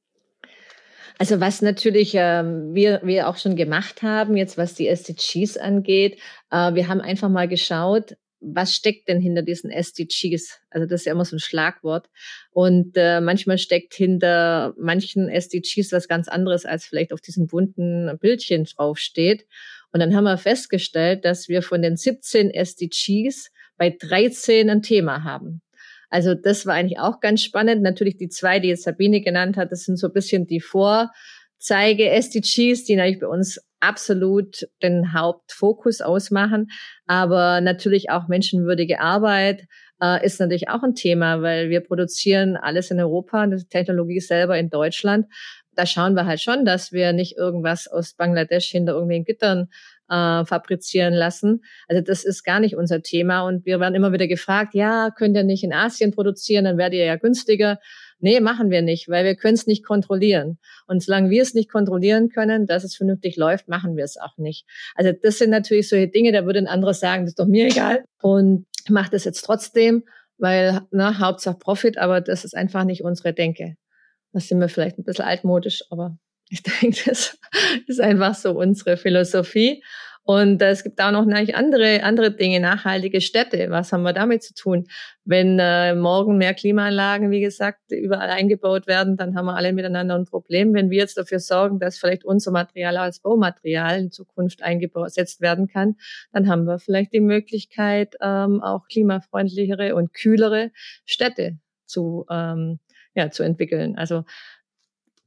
[1.19, 6.19] Also was natürlich ähm, wir, wir auch schon gemacht haben, jetzt was die SDGs angeht,
[6.51, 10.61] äh, wir haben einfach mal geschaut, was steckt denn hinter diesen SDGs?
[10.71, 12.11] Also das ist ja immer so ein Schlagwort.
[12.51, 18.19] Und äh, manchmal steckt hinter manchen SDGs was ganz anderes, als vielleicht auf diesen bunten
[18.21, 19.47] Bildchen draufsteht.
[19.93, 25.25] Und dann haben wir festgestellt, dass wir von den 17 SDGs bei 13 ein Thema
[25.25, 25.63] haben.
[26.15, 27.83] Also das war eigentlich auch ganz spannend.
[27.83, 32.85] Natürlich die zwei, die jetzt Sabine genannt hat, das sind so ein bisschen die Vorzeige-SDGs,
[32.85, 36.69] die natürlich bei uns absolut den Hauptfokus ausmachen.
[37.07, 39.67] Aber natürlich auch menschenwürdige Arbeit
[40.01, 44.57] äh, ist natürlich auch ein Thema, weil wir produzieren alles in Europa, die Technologie selber
[44.57, 45.27] in Deutschland.
[45.73, 49.69] Da schauen wir halt schon, dass wir nicht irgendwas aus Bangladesch hinter irgendwelchen Gittern
[50.09, 51.63] äh, fabrizieren lassen.
[51.89, 53.43] Also das ist gar nicht unser Thema.
[53.43, 56.99] Und wir werden immer wieder gefragt, ja, könnt ihr nicht in Asien produzieren, dann werdet
[56.99, 57.79] ihr ja günstiger.
[58.19, 60.59] Nee, machen wir nicht, weil wir können es nicht kontrollieren.
[60.87, 64.39] Und solange wir es nicht kontrollieren können, dass es vernünftig läuft, machen wir es auch
[64.39, 64.67] nicht.
[64.95, 67.67] Also das sind natürlich solche Dinge, da würde ein anderer sagen, das ist doch mir
[67.67, 68.05] egal.
[68.23, 70.05] Und ich mache das jetzt trotzdem,
[70.39, 73.77] weil, na, Hauptsache Profit, aber das ist einfach nicht unsere Denke.
[74.33, 77.39] Da sind wir vielleicht ein bisschen altmodisch, aber ich denke, das
[77.87, 79.83] ist einfach so unsere Philosophie.
[80.27, 83.67] Und es gibt auch noch andere, andere Dinge, nachhaltige Städte.
[83.69, 84.87] Was haben wir damit zu tun?
[85.27, 90.15] Wenn äh, morgen mehr Klimaanlagen, wie gesagt, überall eingebaut werden, dann haben wir alle miteinander
[90.15, 90.73] ein Problem.
[90.73, 95.69] Wenn wir jetzt dafür sorgen, dass vielleicht unser Material als Baumaterial in Zukunft eingesetzt werden
[95.69, 95.97] kann,
[96.33, 100.71] dann haben wir vielleicht die Möglichkeit, ähm, auch klimafreundlichere und kühlere
[101.05, 102.79] Städte zu, ähm,
[103.15, 103.97] ja, zu entwickeln.
[103.99, 104.25] Also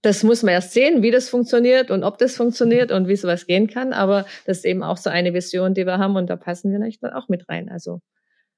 [0.02, 3.48] das muss man erst sehen, wie das funktioniert und ob das funktioniert und wie sowas
[3.48, 3.94] gehen kann.
[3.94, 6.80] Aber das ist eben auch so eine Vision, die wir haben und da passen wir
[6.80, 7.70] natürlich dann auch mit rein.
[7.70, 8.02] Also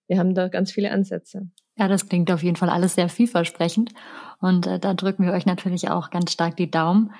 [0.07, 1.47] wir haben da ganz viele Ansätze.
[1.77, 3.91] Ja, das klingt auf jeden Fall alles sehr vielversprechend
[4.41, 7.13] und äh, da drücken wir euch natürlich auch ganz stark die Daumen.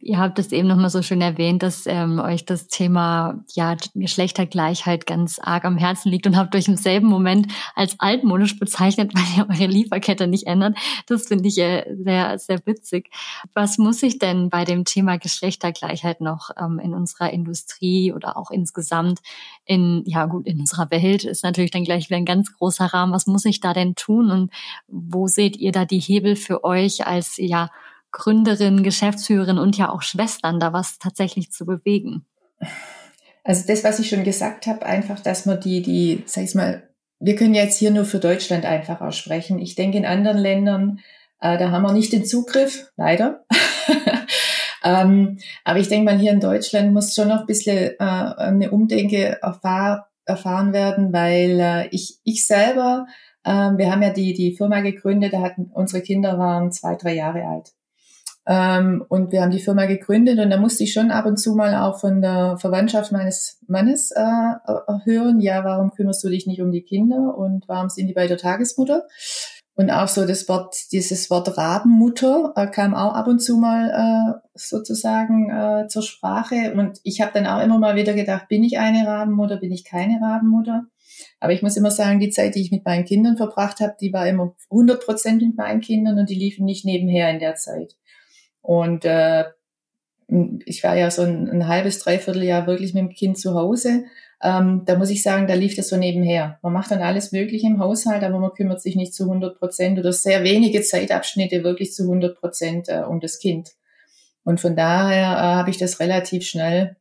[0.00, 5.06] Ihr habt es eben nochmal so schön erwähnt, dass ähm, euch das Thema ja, Geschlechtergleichheit
[5.06, 9.38] ganz arg am Herzen liegt und habt euch im selben Moment als altmodisch bezeichnet, weil
[9.38, 10.76] ihr eure Lieferkette nicht ändert.
[11.06, 13.10] Das finde ich äh, sehr, sehr witzig.
[13.54, 18.50] Was muss sich denn bei dem Thema Geschlechtergleichheit noch ähm, in unserer Industrie oder auch
[18.50, 19.20] insgesamt
[19.64, 23.12] in, ja gut, in unserer Welt ist natürlich dann gleich wieder ein ganz großer Rahmen.
[23.12, 24.52] Was muss ich da denn tun und
[24.88, 27.70] wo seht ihr da die Hebel für euch als, ja,
[28.12, 32.26] Gründerin, Geschäftsführerin und ja auch Schwestern, da was tatsächlich zu bewegen?
[33.44, 36.88] Also das, was ich schon gesagt habe, einfach, dass man die, die, sag ich mal,
[37.18, 39.58] wir können jetzt hier nur für Deutschland einfach aussprechen.
[39.58, 41.00] Ich denke, in anderen Ländern,
[41.40, 43.44] äh, da haben wir nicht den Zugriff, leider.
[44.84, 48.70] ähm, aber ich denke mal, hier in Deutschland muss schon noch ein bisschen äh, eine
[48.70, 53.06] Umdenke erfahr erfahren werden, weil äh, ich, ich selber,
[53.44, 57.14] äh, wir haben ja die, die Firma gegründet, da hatten unsere Kinder waren zwei, drei
[57.14, 57.72] Jahre alt.
[58.46, 61.54] Ähm, und wir haben die Firma gegründet und da musste ich schon ab und zu
[61.54, 66.46] mal auch von der Verwandtschaft meines Mannes äh, äh hören, ja, warum kümmerst du dich
[66.46, 69.06] nicht um die Kinder und warum sind die bei der Tagesmutter?
[69.80, 73.88] Und auch so das Wort, dieses Wort Rabenmutter äh, kam auch ab und zu mal
[73.88, 76.74] äh, sozusagen äh, zur Sprache.
[76.74, 79.84] Und ich habe dann auch immer mal wieder gedacht, bin ich eine Rabenmutter, bin ich
[79.84, 80.84] keine Rabenmutter?
[81.38, 84.12] Aber ich muss immer sagen, die Zeit, die ich mit meinen Kindern verbracht habe, die
[84.12, 87.96] war immer 100 Prozent mit meinen Kindern und die liefen nicht nebenher in der Zeit.
[88.62, 89.44] Und äh,
[90.64, 94.04] ich war ja so ein, ein halbes, dreiviertel Jahr wirklich mit dem Kind zu Hause.
[94.42, 96.58] Ähm, da muss ich sagen, da lief das so nebenher.
[96.62, 99.98] Man macht dann alles Mögliche im Haushalt, aber man kümmert sich nicht zu 100 Prozent
[99.98, 103.70] oder sehr wenige Zeitabschnitte wirklich zu 100 Prozent äh, um das Kind.
[104.44, 106.96] Und von daher äh, habe ich das relativ schnell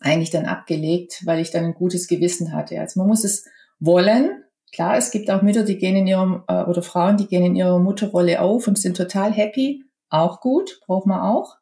[0.00, 2.80] eigentlich dann abgelegt, weil ich dann ein gutes Gewissen hatte.
[2.80, 3.46] Also man muss es
[3.78, 4.42] wollen.
[4.72, 7.56] Klar, es gibt auch Mütter, die gehen in ihrem, äh, oder Frauen, die gehen in
[7.56, 9.84] ihrer Mutterrolle auf und sind total happy.
[10.10, 11.56] Auch gut, braucht man auch.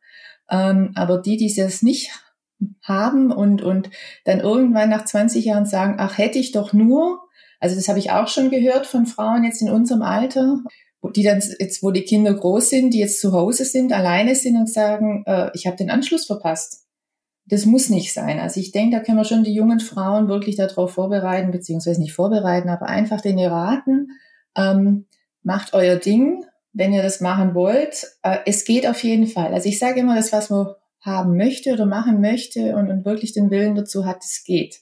[0.50, 2.10] Ähm, aber die, die es nicht
[2.82, 3.90] haben und, und
[4.24, 7.20] dann irgendwann nach 20 Jahren sagen, ach, hätte ich doch nur,
[7.60, 10.58] also das habe ich auch schon gehört von Frauen jetzt in unserem Alter,
[11.14, 14.56] die dann jetzt, wo die Kinder groß sind, die jetzt zu Hause sind, alleine sind
[14.56, 16.84] und sagen, äh, ich habe den Anschluss verpasst.
[17.48, 18.40] Das muss nicht sein.
[18.40, 22.12] Also ich denke, da können wir schon die jungen Frauen wirklich darauf vorbereiten, beziehungsweise nicht
[22.12, 24.08] vorbereiten, aber einfach denen raten,
[24.56, 25.06] ähm,
[25.44, 26.44] macht euer Ding,
[26.76, 28.06] wenn ihr das machen wollt.
[28.22, 29.54] Äh, es geht auf jeden Fall.
[29.54, 30.68] Also ich sage immer, das, was man
[31.00, 34.80] haben möchte oder machen möchte und, und wirklich den Willen dazu hat, es geht.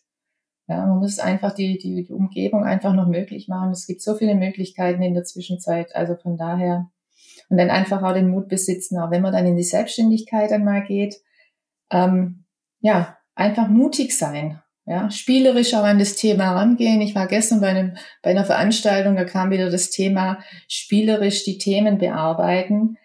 [0.66, 3.70] Ja, man muss einfach die, die, die Umgebung einfach noch möglich machen.
[3.70, 5.94] Es gibt so viele Möglichkeiten in der Zwischenzeit.
[5.94, 6.90] Also von daher
[7.48, 10.82] und dann einfach auch den Mut besitzen, auch wenn man dann in die Selbstständigkeit einmal
[10.84, 11.16] geht,
[11.90, 12.44] ähm,
[12.80, 14.60] ja, einfach mutig sein.
[14.86, 17.00] Ja, spielerisch auch an das Thema rangehen.
[17.00, 21.56] Ich war gestern bei, einem, bei einer Veranstaltung, da kam wieder das Thema spielerisch die
[21.56, 22.98] Themen bearbeiten.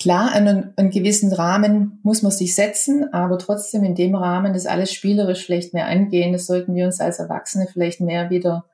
[0.00, 4.66] Klar, einen, einen gewissen Rahmen muss man sich setzen, aber trotzdem in dem Rahmen das
[4.66, 6.32] alles spielerisch vielleicht mehr angehen.
[6.32, 8.64] Das sollten wir uns als Erwachsene vielleicht mehr wieder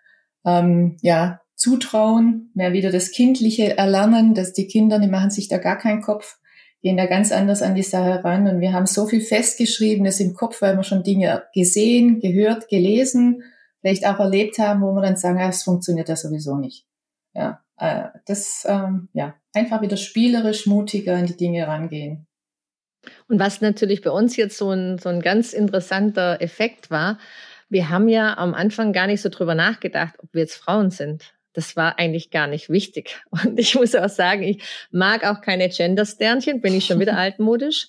[0.47, 5.59] ähm, ja, zutrauen, mehr wieder das Kindliche erlernen, dass die Kinder, die machen sich da
[5.59, 6.39] gar keinen Kopf
[6.83, 8.47] gehen da ganz anders an die Sache ran.
[8.47, 13.43] Und wir haben so viel Festgeschriebenes im Kopf, weil wir schon Dinge gesehen, gehört, gelesen,
[13.81, 16.87] vielleicht auch erlebt haben, wo wir dann sagen, ja, es funktioniert ja sowieso nicht.
[17.35, 22.27] Ja, äh, das, ähm, ja, einfach wieder spielerisch mutiger an die Dinge rangehen.
[23.29, 27.19] Und was natürlich bei uns jetzt so ein, so ein ganz interessanter Effekt war,
[27.69, 31.38] wir haben ja am Anfang gar nicht so drüber nachgedacht, ob wir jetzt Frauen sind
[31.59, 33.21] das war eigentlich gar nicht wichtig.
[33.31, 37.89] Und ich muss auch sagen, ich mag auch keine Gender-Sternchen, bin ich schon wieder altmodisch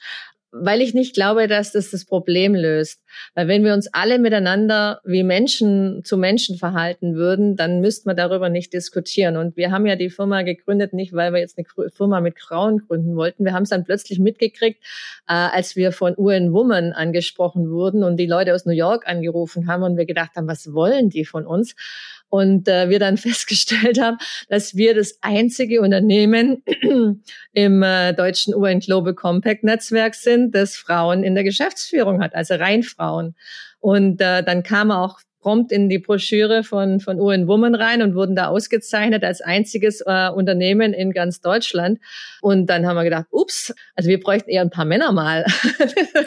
[0.52, 3.02] weil ich nicht glaube, dass das das Problem löst.
[3.36, 8.16] Weil wenn wir uns alle miteinander wie Menschen zu Menschen verhalten würden, dann müssten wir
[8.16, 9.38] darüber nicht diskutieren.
[9.38, 12.80] Und wir haben ja die Firma gegründet, nicht weil wir jetzt eine Firma mit Frauen
[12.88, 13.46] gründen wollten.
[13.46, 14.84] Wir haben es dann plötzlich mitgekriegt,
[15.28, 19.68] äh, als wir von UN Woman angesprochen wurden und die Leute aus New York angerufen
[19.68, 21.76] haben und wir gedacht haben, was wollen die von uns?
[22.30, 26.64] Und äh, wir dann festgestellt haben, dass wir das einzige Unternehmen
[27.54, 32.56] im äh, deutschen UN Global Compact Netzwerk sind, das Frauen in der Geschäftsführung hat, also
[32.56, 33.36] rein Frauen.
[33.80, 38.16] Und äh, dann kam auch prompt in die Broschüre von, von UN Woman rein und
[38.16, 42.00] wurden da ausgezeichnet als einziges äh, Unternehmen in ganz Deutschland.
[42.42, 45.46] Und dann haben wir gedacht, ups, also wir bräuchten eher ein paar Männer mal.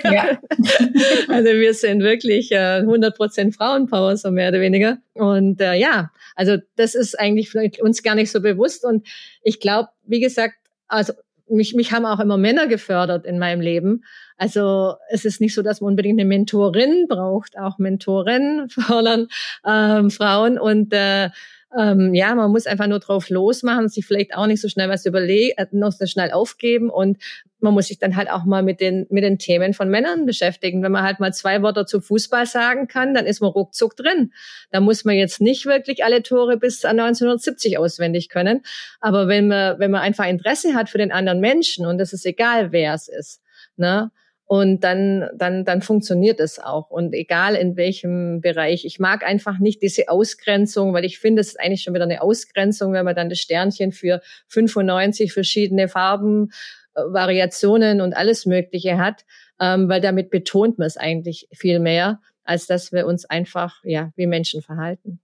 [0.05, 0.39] Ja.
[1.29, 4.99] also wir sind wirklich äh, 100 Prozent Frauenpower, so mehr oder weniger.
[5.15, 8.85] Und äh, ja, also das ist eigentlich vielleicht uns gar nicht so bewusst.
[8.85, 9.07] Und
[9.43, 10.55] ich glaube, wie gesagt,
[10.89, 11.13] also
[11.53, 14.05] mich, mich haben auch immer Männer gefördert in meinem Leben.
[14.37, 17.59] Also es ist nicht so, dass man unbedingt eine Mentorin braucht.
[17.59, 19.29] Auch Mentoren fördern
[19.67, 21.31] ähm, Frauen und äh,
[21.79, 25.07] ähm, ja, man muss einfach nur drauf losmachen, sich vielleicht auch nicht so schnell was
[25.07, 27.19] überlegen, äh, noch so schnell aufgeben und
[27.61, 30.83] man muss sich dann halt auch mal mit den, mit den Themen von Männern beschäftigen.
[30.83, 34.33] Wenn man halt mal zwei Worte zu Fußball sagen kann, dann ist man ruckzuck drin.
[34.73, 38.63] Da muss man jetzt nicht wirklich alle Tore bis 1970 auswendig können.
[39.01, 42.27] Aber wenn man, wenn man einfach Interesse hat für den anderen Menschen und es ist
[42.27, 43.41] egal, wer es ist,
[43.77, 44.11] ne,
[44.47, 46.91] und dann, dann, dann funktioniert es auch.
[46.91, 48.85] Und egal in welchem Bereich.
[48.85, 52.21] Ich mag einfach nicht diese Ausgrenzung, weil ich finde, es ist eigentlich schon wieder eine
[52.23, 56.51] Ausgrenzung, wenn man dann das Sternchen für 95 verschiedene Farben,
[56.95, 59.25] äh, Variationen und alles Mögliche hat,
[59.61, 64.13] ähm, weil damit betont man es eigentlich viel mehr, als dass wir uns einfach, ja,
[64.17, 65.21] wie Menschen verhalten.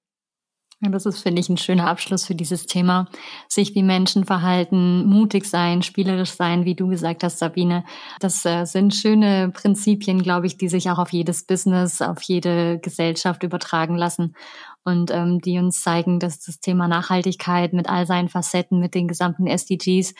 [0.81, 3.09] Das ist, finde ich, ein schöner Abschluss für dieses Thema.
[3.49, 7.83] Sich wie Menschen verhalten, mutig sein, spielerisch sein, wie du gesagt hast, Sabine.
[8.21, 12.79] Das äh, sind schöne Prinzipien, glaube ich, die sich auch auf jedes Business, auf jede
[12.79, 14.37] Gesellschaft übertragen lassen
[14.85, 19.09] und ähm, die uns zeigen, dass das Thema Nachhaltigkeit mit all seinen Facetten, mit den
[19.09, 20.15] gesamten SDGs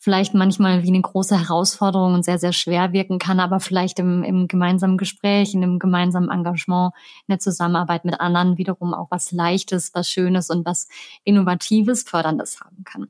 [0.00, 4.24] vielleicht manchmal wie eine große Herausforderung und sehr, sehr schwer wirken kann, aber vielleicht im,
[4.24, 6.92] im gemeinsamen Gespräch, in einem gemeinsamen Engagement,
[7.28, 10.88] in der Zusammenarbeit mit anderen wiederum auch was Leichtes, was Schönes und was
[11.22, 13.08] Innovatives, Förderndes haben kann.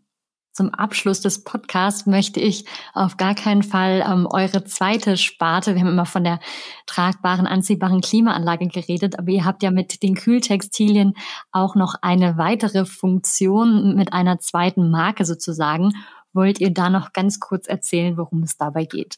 [0.53, 5.81] Zum Abschluss des Podcasts möchte ich auf gar keinen Fall ähm, eure zweite Sparte, wir
[5.81, 6.41] haben immer von der
[6.87, 11.15] tragbaren, anziehbaren Klimaanlage geredet, aber ihr habt ja mit den Kühltextilien
[11.53, 15.93] auch noch eine weitere Funktion mit einer zweiten Marke sozusagen.
[16.33, 19.17] Wollt ihr da noch ganz kurz erzählen, worum es dabei geht?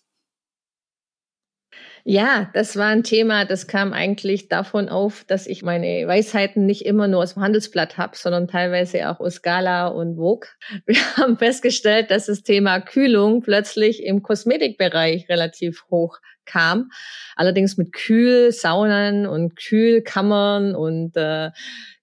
[2.04, 6.84] Ja, das war ein Thema, das kam eigentlich davon auf, dass ich meine Weisheiten nicht
[6.84, 10.48] immer nur aus dem Handelsblatt habe, sondern teilweise auch aus Gala und Vogue.
[10.86, 16.90] Wir haben festgestellt, dass das Thema Kühlung plötzlich im Kosmetikbereich relativ hoch kam.
[17.36, 21.50] Allerdings mit Kühlsaunen und Kühlkammern und äh,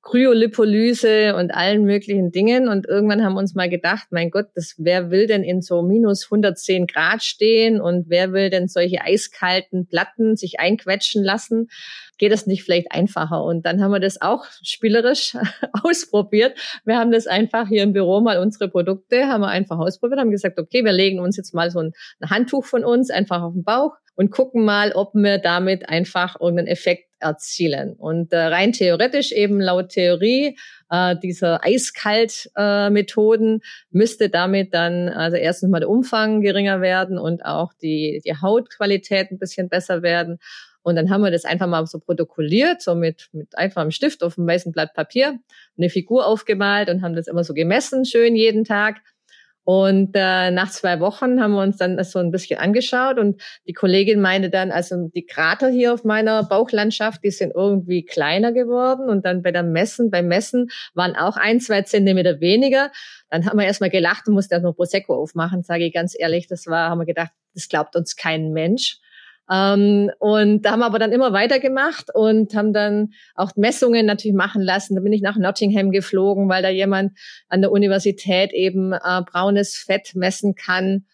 [0.10, 2.68] Kryolipolyse und allen möglichen Dingen.
[2.68, 5.84] Und irgendwann haben wir uns mal gedacht, mein Gott, das, wer will denn in so
[5.84, 11.68] minus 110 Grad stehen und wer will denn solche eiskalten Platten sich einquetschen lassen?
[12.18, 13.44] Geht das nicht vielleicht einfacher?
[13.44, 15.38] Und dann haben wir das auch spielerisch
[15.84, 16.58] ausprobiert.
[16.86, 20.32] Wir haben das einfach hier im Büro mal unsere Produkte, haben wir einfach ausprobiert, haben
[20.32, 23.54] gesagt, okay, wir legen uns jetzt mal so ein, ein Handtuch von uns einfach auf
[23.54, 27.94] den Bauch und gucken mal, ob wir damit einfach irgendeinen Effekt erzielen.
[27.94, 30.58] Und äh, rein theoretisch eben laut Theorie
[30.90, 37.46] äh, dieser Eiskalt-Methoden äh, müsste damit dann also erstens mal der Umfang geringer werden und
[37.46, 40.40] auch die, die Hautqualität ein bisschen besser werden.
[40.82, 44.22] Und dann haben wir das einfach mal so protokolliert, so mit, mit einfach einem Stift
[44.22, 45.40] auf einem weißen Blatt Papier,
[45.78, 48.98] eine Figur aufgemalt und haben das immer so gemessen, schön jeden Tag.
[49.72, 53.74] Und äh, nach zwei Wochen haben wir uns dann so ein bisschen angeschaut und die
[53.74, 59.12] Kollegin meinte dann, also die Krater hier auf meiner Bauchlandschaft, die sind irgendwie kleiner geworden
[59.12, 62.92] und dann bei der Messen, beim Messen waren auch ein, zwei Zentimeter weniger.
[63.30, 66.48] Dann haben wir erstmal gelacht und mussten erst noch Prosecco aufmachen, sage ich ganz ehrlich.
[66.48, 68.98] Das war, haben wir gedacht, das glaubt uns kein Mensch.
[69.52, 74.36] Ähm, und da haben wir aber dann immer weitergemacht und haben dann auch Messungen natürlich
[74.36, 74.96] machen lassen.
[74.96, 79.76] Da bin ich nach Nottingham geflogen, weil da jemand an der Universität eben äh, braunes
[79.76, 81.06] Fett messen kann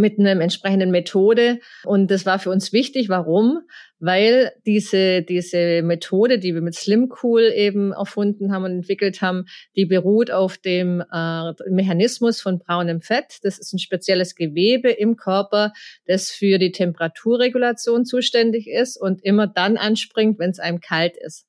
[0.00, 1.60] mit einer entsprechenden Methode.
[1.84, 3.08] Und das war für uns wichtig.
[3.08, 3.60] Warum?
[3.98, 9.44] Weil diese, diese Methode, die wir mit Slimcool eben erfunden haben und entwickelt haben,
[9.76, 13.38] die beruht auf dem äh, Mechanismus von braunem Fett.
[13.42, 15.72] Das ist ein spezielles Gewebe im Körper,
[16.06, 21.46] das für die Temperaturregulation zuständig ist und immer dann anspringt, wenn es einem kalt ist.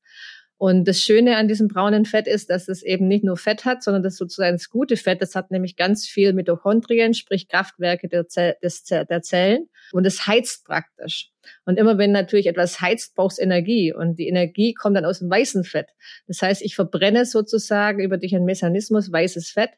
[0.61, 3.81] Und das Schöne an diesem braunen Fett ist, dass es eben nicht nur Fett hat,
[3.81, 8.27] sondern das sozusagen das gute Fett, das hat nämlich ganz viel Mitochondrien, sprich Kraftwerke der,
[8.27, 9.69] Zell, des, der Zellen.
[9.91, 11.31] Und es heizt praktisch.
[11.65, 13.91] Und immer wenn natürlich etwas heizt, braucht es Energie.
[13.91, 15.87] Und die Energie kommt dann aus dem weißen Fett.
[16.27, 19.71] Das heißt, ich verbrenne sozusagen über durch einen Mechanismus weißes Fett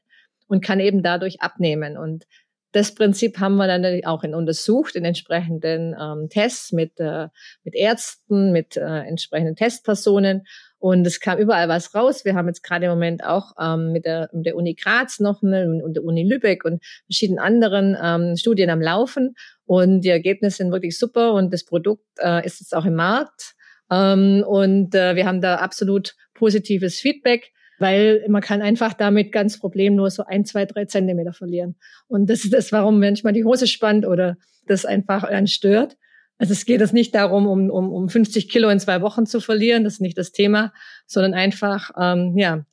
[0.47, 1.95] und kann eben dadurch abnehmen.
[1.95, 2.25] Und
[2.73, 7.27] das Prinzip haben wir dann auch in untersucht in entsprechenden ähm, Tests mit, äh,
[7.63, 10.45] mit Ärzten, mit äh, entsprechenden Testpersonen.
[10.83, 12.25] Und es kam überall was raus.
[12.25, 15.41] Wir haben jetzt gerade im Moment auch ähm, mit, der, mit der Uni Graz noch
[15.41, 19.33] eine, und der Uni Lübeck und verschiedenen anderen ähm, Studien am Laufen.
[19.63, 23.53] Und die Ergebnisse sind wirklich super und das Produkt äh, ist jetzt auch im Markt.
[23.89, 29.59] Ähm, und äh, wir haben da absolut positives Feedback weil man kann einfach damit ganz
[29.59, 31.75] problemlos so ein, zwei, drei Zentimeter verlieren.
[32.07, 35.97] Und das ist das, warum manchmal die Hose spannt oder das einfach einen stört.
[36.43, 39.39] Also es geht es nicht darum, um, um, um 50 Kilo in zwei Wochen zu
[39.39, 40.73] verlieren, das ist nicht das Thema,
[41.07, 42.65] sondern einfach, ähm, ja,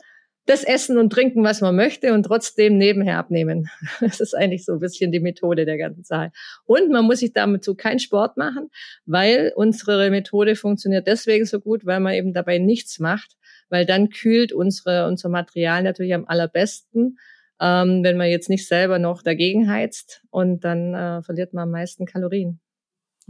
[0.44, 3.68] das Essen und Trinken, was man möchte und trotzdem nebenher abnehmen.
[4.00, 6.32] Das ist eigentlich so ein bisschen die Methode der ganzen Sache.
[6.64, 8.70] Und man muss sich damit so keinen Sport machen,
[9.06, 13.36] weil unsere Methode funktioniert deswegen so gut, weil man eben dabei nichts macht,
[13.68, 17.18] weil dann kühlt unsere, unser Material natürlich am allerbesten,
[17.60, 21.70] ähm, wenn man jetzt nicht selber noch dagegen heizt und dann äh, verliert man am
[21.70, 22.58] meisten Kalorien.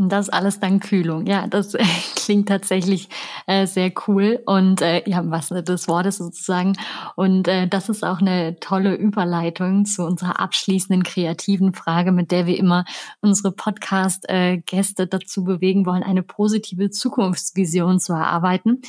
[0.01, 1.27] Und das alles dann Kühlung.
[1.27, 1.85] Ja, das äh,
[2.17, 3.11] klingt tatsächlich
[3.47, 6.73] äh, sehr cool und äh, ja, was des Wortes sozusagen.
[7.17, 12.47] Und äh, das ist auch eine tolle Überleitung zu unserer abschließenden kreativen Frage, mit der
[12.47, 12.87] wir immer
[13.21, 18.81] unsere Podcast-Gäste dazu bewegen wollen, eine positive Zukunftsvision zu erarbeiten.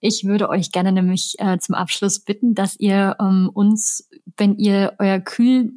[0.00, 4.94] Ich würde euch gerne nämlich äh, zum Abschluss bitten, dass ihr ähm, uns, wenn ihr
[4.98, 5.74] euer Kühl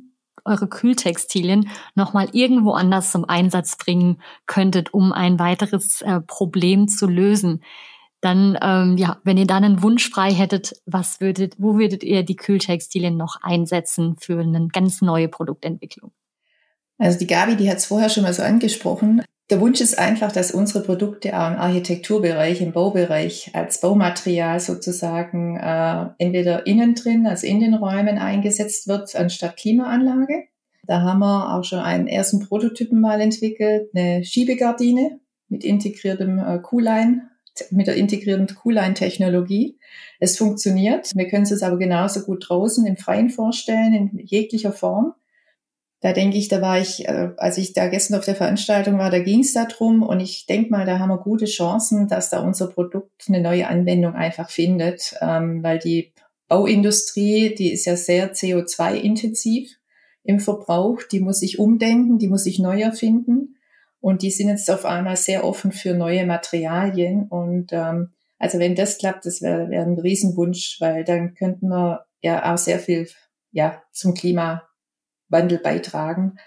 [0.48, 7.06] eure Kühltextilien nochmal irgendwo anders zum Einsatz bringen könntet, um ein weiteres äh, Problem zu
[7.08, 7.64] lösen.
[8.22, 12.24] Dann, ähm, ja, wenn ihr dann einen Wunsch frei hättet, was würdet, wo würdet ihr
[12.24, 16.12] die Kühltextilien noch einsetzen für eine ganz neue Produktentwicklung?
[16.98, 19.22] Also die Gabi, die hat es vorher schon mal so angesprochen.
[19.50, 25.56] Der Wunsch ist einfach, dass unsere Produkte auch im Architekturbereich, im Baubereich als Baumaterial sozusagen
[25.56, 30.48] äh, entweder innen drin, also in den Räumen eingesetzt wird, anstatt Klimaanlage.
[30.86, 36.60] Da haben wir auch schon einen ersten Prototypen mal entwickelt, eine Schiebegardine mit integriertem äh,
[36.60, 37.30] Q-Line,
[37.72, 39.80] mit der integrierten Q-Line-Technologie.
[40.20, 41.16] Es funktioniert.
[41.16, 45.14] Wir können es uns aber genauso gut draußen im Freien vorstellen, in jeglicher Form.
[46.00, 49.10] Da denke ich, da war ich, äh, als ich da gestern auf der Veranstaltung war,
[49.10, 52.42] da ging es darum und ich denke mal, da haben wir gute Chancen, dass da
[52.42, 56.14] unser Produkt eine neue Anwendung einfach findet, ähm, weil die
[56.48, 59.70] Bauindustrie, die ist ja sehr CO2-intensiv
[60.24, 63.56] im Verbrauch, die muss sich umdenken, die muss sich neu erfinden.
[64.00, 67.28] Und die sind jetzt auf einmal sehr offen für neue Materialien.
[67.28, 72.06] Und ähm, also wenn das klappt, das wäre wär ein Riesenwunsch, weil dann könnten wir
[72.22, 73.08] ja auch sehr viel
[73.52, 74.14] ja zum
[75.28, 76.38] Klimawandel beitragen.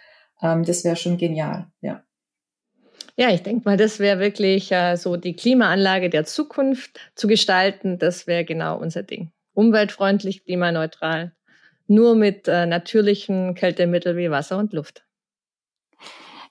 [0.43, 2.03] Ähm, das wäre schon genial, ja.
[3.17, 7.99] Ja, ich denke mal, das wäre wirklich äh, so die Klimaanlage der Zukunft zu gestalten.
[7.99, 9.31] Das wäre genau unser Ding.
[9.53, 11.33] Umweltfreundlich, klimaneutral
[11.91, 15.05] nur mit äh, natürlichen Kältemitteln wie Wasser und Luft.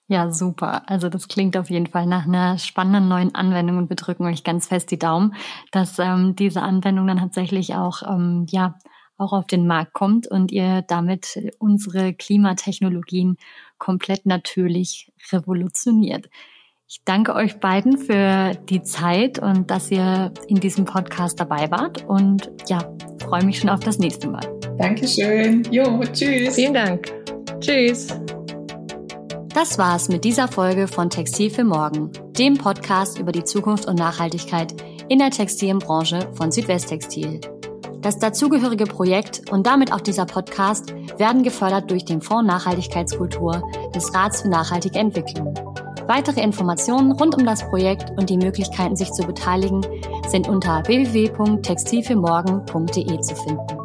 [0.07, 0.89] Ja, super.
[0.89, 4.43] Also das klingt auf jeden Fall nach einer spannenden neuen Anwendung und wir drücken euch
[4.43, 5.35] ganz fest die Daumen,
[5.71, 8.77] dass ähm, diese Anwendung dann tatsächlich auch, ähm, ja,
[9.19, 13.37] auch auf den Markt kommt und ihr damit unsere Klimatechnologien
[13.77, 16.29] komplett natürlich revolutioniert.
[16.87, 22.03] Ich danke euch beiden für die Zeit und dass ihr in diesem Podcast dabei wart
[22.05, 22.79] und ja,
[23.19, 24.41] freue mich schon auf das nächste Mal.
[24.79, 25.63] Dankeschön.
[25.69, 26.55] Jo, tschüss.
[26.55, 27.13] Vielen Dank.
[27.59, 28.07] Tschüss.
[29.53, 33.99] Das war's mit dieser Folge von Textil für Morgen, dem Podcast über die Zukunft und
[33.99, 34.73] Nachhaltigkeit
[35.09, 37.41] in der Textilbranche von Südwesttextil.
[38.01, 43.61] Das dazugehörige Projekt und damit auch dieser Podcast werden gefördert durch den Fonds Nachhaltigkeitskultur
[43.93, 45.53] des Rats für nachhaltige Entwicklung.
[46.07, 49.81] Weitere Informationen rund um das Projekt und die Möglichkeiten, sich zu beteiligen,
[50.27, 53.78] sind unter www.textilfürmorgen.de zu finden.